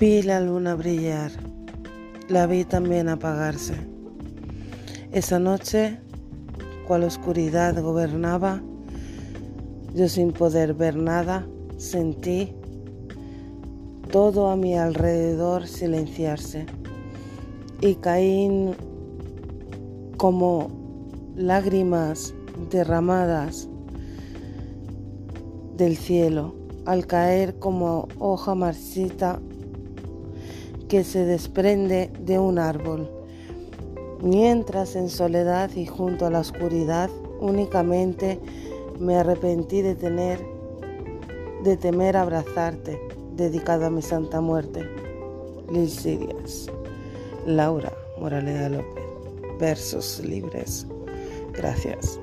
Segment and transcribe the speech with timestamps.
[0.00, 1.30] Vi la luna brillar,
[2.30, 3.74] la vi también apagarse.
[5.12, 5.98] Esa noche,
[6.88, 8.62] cual oscuridad gobernaba,
[9.94, 12.54] yo sin poder ver nada, sentí
[14.10, 16.64] todo a mi alrededor silenciarse
[17.82, 18.74] y caí
[20.16, 20.70] como
[21.36, 22.32] lágrimas
[22.70, 23.68] derramadas
[25.76, 26.54] del cielo
[26.86, 29.38] al caer como hoja marchita
[30.90, 33.08] que se desprende de un árbol.
[34.20, 37.08] Mientras en soledad y junto a la oscuridad
[37.40, 38.40] únicamente
[38.98, 40.44] me arrepentí de tener
[41.62, 43.00] de temer abrazarte,
[43.36, 44.88] dedicado a mi santa muerte.
[45.70, 46.66] Lil Sirias,
[47.46, 49.04] Laura Moraleda López,
[49.60, 50.86] versos libres.
[51.52, 52.18] Gracias.